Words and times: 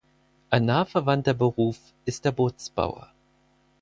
Ein 0.49 0.65
nah 0.65 0.83
verwandter 0.85 1.35
Beruf 1.35 1.77
ist 2.05 2.25
der 2.25 2.31
Bootsbauer. 2.31 3.11